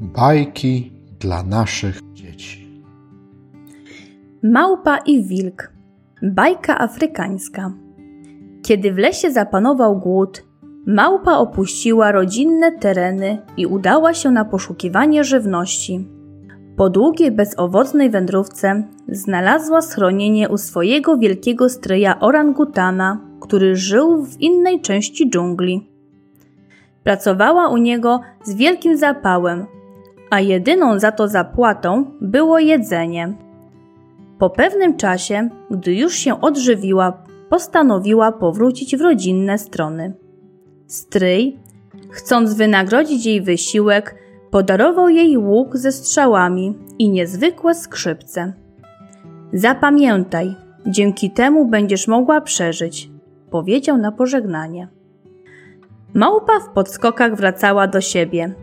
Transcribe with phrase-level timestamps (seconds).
[0.00, 2.82] Bajki dla naszych dzieci.
[4.42, 5.72] Małpa i wilk.
[6.22, 7.72] Bajka afrykańska.
[8.62, 10.42] Kiedy w lesie zapanował głód,
[10.86, 16.08] małpa opuściła rodzinne tereny i udała się na poszukiwanie żywności.
[16.76, 24.80] Po długiej, bezowocnej wędrówce znalazła schronienie u swojego wielkiego stryja orangutana, który żył w innej
[24.80, 25.97] części dżungli.
[27.08, 29.66] Pracowała u niego z wielkim zapałem,
[30.30, 33.34] a jedyną za to zapłatą było jedzenie.
[34.38, 40.12] Po pewnym czasie, gdy już się odżywiła, postanowiła powrócić w rodzinne strony.
[40.86, 41.58] Stryj,
[42.10, 44.14] chcąc wynagrodzić jej wysiłek,
[44.50, 48.52] podarował jej łuk ze strzałami i niezwykłe skrzypce.
[49.52, 53.10] Zapamiętaj, dzięki temu będziesz mogła przeżyć,
[53.50, 54.97] powiedział na pożegnanie.
[56.14, 58.54] Małpa w podskokach wracała do siebie.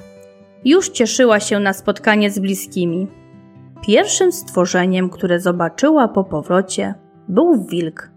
[0.66, 3.08] Już cieszyła się na spotkanie z bliskimi.
[3.88, 6.94] Pierwszym stworzeniem, które zobaczyła po powrocie,
[7.28, 8.12] był wilk.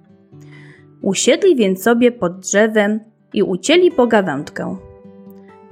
[1.02, 3.00] Usiedli więc sobie pod drzewem
[3.32, 4.76] i ucięli pogawędkę.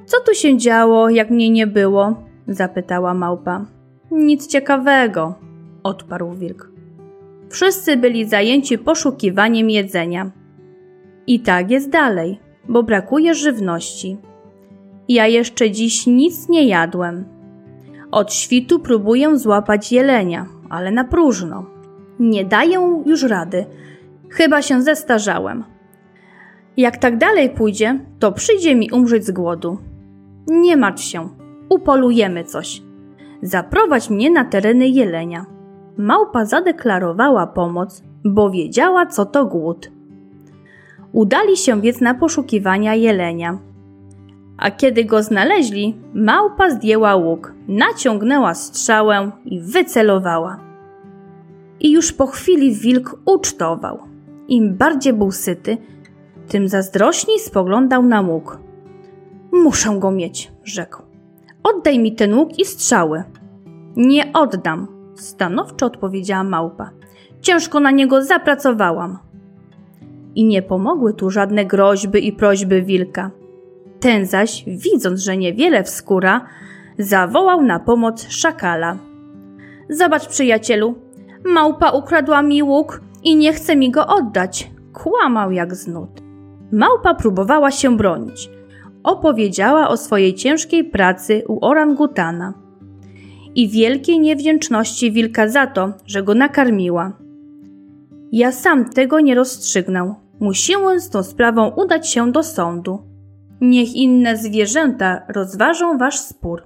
[0.06, 2.14] Co tu się działo, jak mnie nie było?
[2.48, 3.64] zapytała małpa.
[4.10, 5.34] Nic ciekawego,
[5.82, 6.70] odparł wilk.
[7.48, 10.30] Wszyscy byli zajęci poszukiwaniem jedzenia.
[11.26, 14.16] I tak jest dalej, bo brakuje żywności.
[15.08, 17.24] Ja jeszcze dziś nic nie jadłem.
[18.10, 21.66] Od świtu próbuję złapać jelenia, ale na próżno.
[22.18, 23.66] Nie daję już rady.
[24.30, 25.64] Chyba się zestarzałem.
[26.76, 29.78] Jak tak dalej pójdzie, to przyjdzie mi umrzeć z głodu.
[30.46, 31.28] Nie martw się,
[31.68, 32.82] upolujemy coś.
[33.42, 35.46] Zaprowadź mnie na tereny jelenia.
[35.96, 39.90] Małpa zadeklarowała pomoc, bo wiedziała, co to głód.
[41.16, 43.58] Udali się więc na poszukiwania jelenia.
[44.56, 50.60] A kiedy go znaleźli, małpa zdjęła łuk, naciągnęła strzałę i wycelowała.
[51.80, 53.98] I już po chwili wilk ucztował.
[54.48, 55.78] Im bardziej był syty,
[56.48, 58.58] tym zazdrośniej spoglądał na łuk.
[59.52, 61.02] Muszę go mieć, rzekł.
[61.62, 63.22] Oddaj mi ten łuk i strzały.
[63.96, 66.90] Nie oddam, stanowczo odpowiedziała małpa.
[67.40, 69.25] Ciężko na niego zapracowałam.
[70.36, 73.30] I nie pomogły tu żadne groźby i prośby wilka.
[74.00, 76.46] Ten zaś, widząc, że niewiele wskóra,
[76.98, 78.96] zawołał na pomoc szakala.
[79.90, 80.94] Zobacz, przyjacielu,
[81.44, 84.70] małpa ukradła mi łuk i nie chce mi go oddać.
[84.92, 86.10] Kłamał jak znud.
[86.72, 88.50] Małpa próbowała się bronić,
[89.02, 92.54] opowiedziała o swojej ciężkiej pracy u orangutana
[93.54, 97.12] i wielkiej niewdzięczności wilka za to, że go nakarmiła.
[98.32, 100.25] Ja sam tego nie rozstrzygnął.
[100.40, 102.98] Musimy z tą sprawą udać się do sądu.
[103.60, 106.62] Niech inne zwierzęta rozważą wasz spór.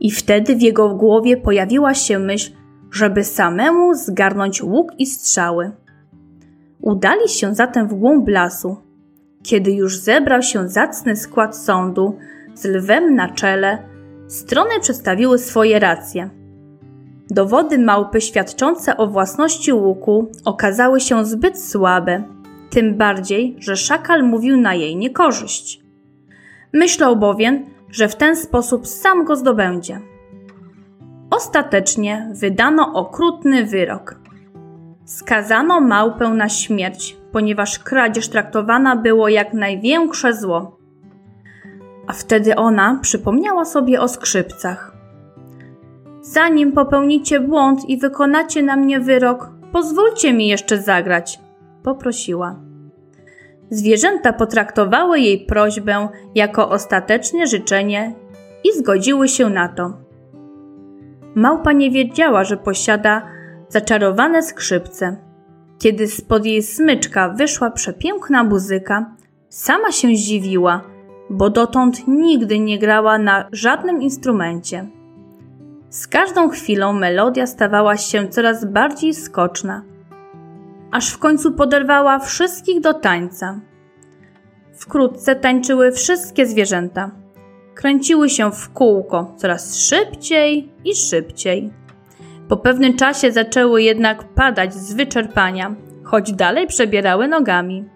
[0.00, 2.52] I wtedy w jego głowie pojawiła się myśl,
[2.90, 5.72] żeby samemu zgarnąć łuk i strzały.
[6.80, 8.76] Udali się zatem w głąb lasu,
[9.42, 12.16] kiedy już zebrał się zacny skład sądu
[12.54, 13.78] z lwem na czele,
[14.28, 16.43] strony przedstawiły swoje racje.
[17.30, 22.22] Dowody małpy świadczące o własności łuku okazały się zbyt słabe,
[22.70, 25.82] tym bardziej, że szakal mówił na jej niekorzyść.
[26.72, 30.00] Myślał bowiem, że w ten sposób sam go zdobędzie.
[31.30, 34.20] Ostatecznie wydano okrutny wyrok.
[35.04, 40.78] Skazano małpę na śmierć, ponieważ kradzież traktowana było jak największe zło.
[42.06, 44.93] A wtedy ona przypomniała sobie o skrzypcach.
[46.24, 51.40] Zanim popełnicie błąd i wykonacie na mnie wyrok, pozwólcie mi jeszcze zagrać,
[51.82, 52.60] poprosiła.
[53.70, 58.14] Zwierzęta potraktowały jej prośbę jako ostateczne życzenie
[58.64, 59.92] i zgodziły się na to.
[61.34, 63.22] Małpa nie wiedziała, że posiada
[63.68, 65.16] zaczarowane skrzypce
[65.78, 69.16] kiedy spod jej smyczka wyszła przepiękna muzyka,
[69.48, 70.80] sama się zdziwiła,
[71.30, 74.86] bo dotąd nigdy nie grała na żadnym instrumencie.
[75.94, 79.82] Z każdą chwilą melodia stawała się coraz bardziej skoczna,
[80.92, 83.60] aż w końcu poderwała wszystkich do tańca.
[84.72, 87.10] Wkrótce tańczyły wszystkie zwierzęta.
[87.74, 91.72] Kręciły się w kółko coraz szybciej i szybciej.
[92.48, 95.74] Po pewnym czasie zaczęły jednak padać z wyczerpania,
[96.04, 97.88] choć dalej przebierały nogami.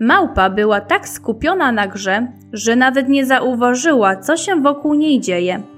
[0.00, 5.71] Małpa była tak skupiona na grze, że nawet nie zauważyła, co się wokół niej dzieje.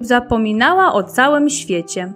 [0.00, 2.12] Zapominała o całym świecie.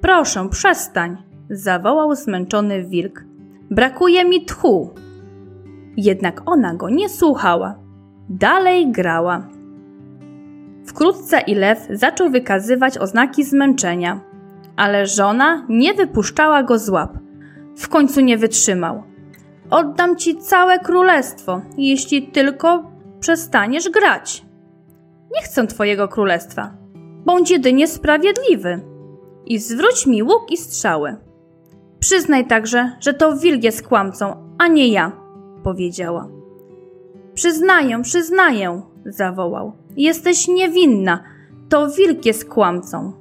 [0.00, 1.16] Proszę, przestań,
[1.50, 3.24] zawołał zmęczony wilk.
[3.70, 4.94] Brakuje mi tchu.
[5.96, 7.78] Jednak ona go nie słuchała.
[8.28, 9.48] dalej grała.
[10.86, 14.20] Wkrótce i lew zaczął wykazywać oznaki zmęczenia,
[14.76, 17.18] ale żona nie wypuszczała go z łap.
[17.76, 19.02] W końcu nie wytrzymał.
[19.70, 22.90] Oddam ci całe królestwo, jeśli tylko
[23.20, 24.49] przestaniesz grać.
[25.34, 26.74] Nie chcę twojego królestwa.
[27.24, 28.80] Bądź jedynie sprawiedliwy
[29.46, 31.16] i zwróć mi łuk i strzały.
[31.98, 35.12] Przyznaj także, że to wilk jest kłamcą, a nie ja,
[35.62, 36.28] powiedziała.
[37.34, 39.72] Przyznaję, przyznaję, zawołał.
[39.96, 41.24] Jesteś niewinna,
[41.68, 43.12] to wilk jest kłamcą.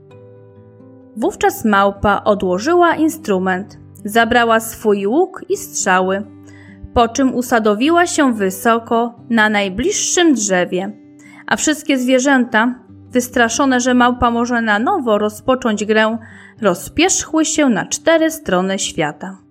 [1.18, 6.24] Wówczas małpa odłożyła instrument, zabrała swój łuk i strzały,
[6.94, 10.99] po czym usadowiła się wysoko na najbliższym drzewie,
[11.50, 12.76] a wszystkie zwierzęta,
[13.12, 16.18] wystraszone, że małpa może na nowo rozpocząć grę,
[16.62, 19.49] rozpierzchły się na cztery strony świata.